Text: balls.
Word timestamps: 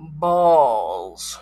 balls. 0.00 1.38